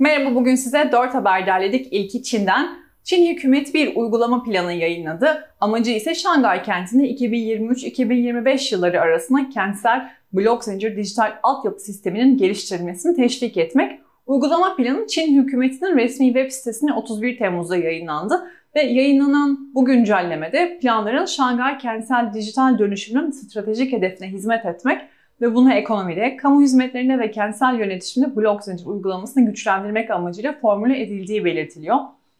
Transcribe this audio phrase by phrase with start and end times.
[0.00, 1.88] Merhaba, bugün size 4 haber derledik.
[1.90, 2.68] İlki Çin'den.
[3.04, 5.48] Çin hükümeti bir uygulama planı yayınladı.
[5.60, 13.56] Amacı ise Şangay kentinde 2023-2025 yılları arasında kentsel blok zincir dijital altyapı sisteminin geliştirilmesini teşvik
[13.56, 14.00] etmek.
[14.26, 21.24] Uygulama planı Çin hükümetinin resmi web sitesine 31 Temmuz'da yayınlandı ve yayınlanan bu güncellemede planların
[21.24, 25.00] Şangay kentsel dijital dönüşümünün stratejik hedefine hizmet etmek
[25.40, 31.44] ve bunu ekonomide, kamu hizmetlerine ve kentsel yönetişimde blok zincir uygulamasını güçlendirmek amacıyla formüle edildiği
[31.44, 31.96] belirtiliyor.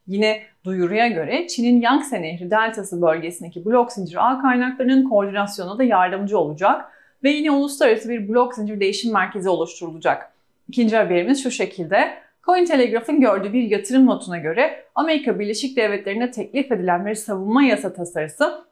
[0.07, 6.39] Yine duyuruya göre Çin'in Yangtze Nehri deltası bölgesindeki blok zincir ağ kaynaklarının koordinasyonuna da yardımcı
[6.39, 6.85] olacak
[7.25, 10.33] ve yine uluslararası bir blok zincir değişim merkezi oluşturulacak.
[10.69, 12.11] İkinci haberimiz şu şekilde.
[12.47, 18.65] Cointelegraph'ın gördüğü bir yatırım notuna göre Amerika Birleşik Devletleri'ne teklif edilen bir savunma yasa tasarısı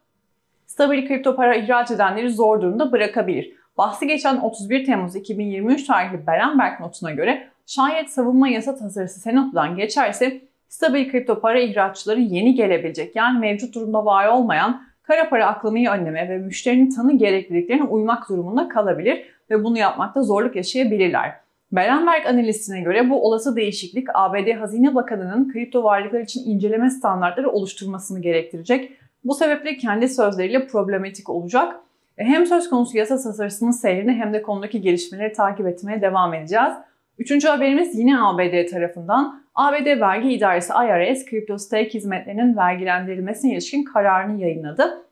[0.67, 3.58] stabil kripto para ihraç edenleri zor durumda bırakabilir.
[3.79, 10.41] Bahsi geçen 31 Temmuz 2023 tarihli Berenberg notuna göre şayet savunma yasa tasarısı senatodan geçerse
[10.69, 16.29] stabil kripto para ihraççıları yeni gelebilecek yani mevcut durumda var olmayan kara para aklamayı önleme
[16.29, 21.33] ve müşterinin tanı gerekliliklerine uymak durumunda kalabilir ve bunu yapmakta zorluk yaşayabilirler.
[21.73, 28.21] Berenberg analistine göre bu olası değişiklik ABD Hazine Bakanı'nın kripto varlıklar için inceleme standartları oluşturmasını
[28.21, 28.93] gerektirecek.
[29.25, 31.77] Bu sebeple kendi sözleriyle problematik olacak.
[32.19, 36.73] E, hem söz konusu yasa tasarısının seyrini hem de konudaki gelişmeleri takip etmeye devam edeceğiz.
[37.19, 39.43] Üçüncü haberimiz yine ABD tarafından.
[39.55, 45.05] ABD Vergi İdaresi IRS, kripto stake hizmetlerinin vergilendirilmesine ilişkin kararını yayınladı.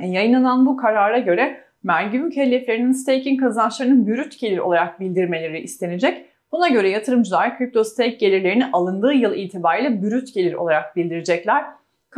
[0.00, 6.24] E, yayınlanan bu karara göre vergi mükelleflerinin staking kazançlarını bürüt gelir olarak bildirmeleri istenecek.
[6.52, 11.64] Buna göre yatırımcılar kripto stake gelirlerini alındığı yıl itibariyle bürüt gelir olarak bildirecekler.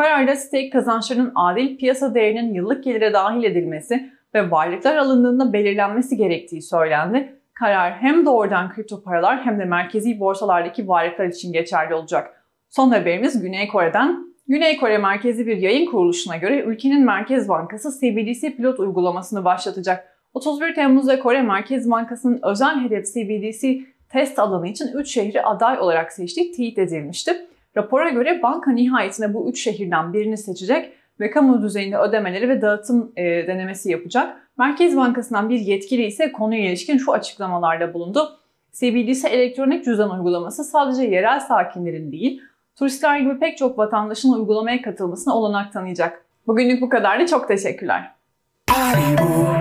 [0.00, 6.62] Kararda stake kazançlarının adil piyasa değerinin yıllık gelire dahil edilmesi ve varlıklar alındığında belirlenmesi gerektiği
[6.62, 7.32] söylendi.
[7.54, 12.44] Karar hem doğrudan kripto paralar hem de merkezi borsalardaki varlıklar için geçerli olacak.
[12.70, 14.24] Son haberimiz Güney Kore'den.
[14.48, 20.16] Güney Kore merkezi bir yayın kuruluşuna göre ülkenin Merkez Bankası CBDC pilot uygulamasını başlatacak.
[20.34, 26.12] 31 Temmuz'da Kore Merkez Bankası'nın özel hedef CBDC test alanı için 3 şehri aday olarak
[26.12, 27.46] seçtiği teyit edilmişti.
[27.76, 33.12] Rapora göre banka nihayetinde bu 3 şehirden birini seçecek ve kamu düzeyinde ödemeleri ve dağıtım
[33.16, 34.36] e, denemesi yapacak.
[34.58, 38.38] Merkez Bankası'ndan bir yetkili ise konuya ilişkin şu açıklamalarda bulundu.
[38.72, 42.42] CBDC elektronik cüzdan uygulaması sadece yerel sakinlerin değil,
[42.76, 46.24] turistler gibi pek çok vatandaşın uygulamaya katılmasına olanak tanıyacak.
[46.46, 47.26] Bugünlük bu kadardı.
[47.26, 48.10] Çok teşekkürler.
[48.70, 49.59] Haribo.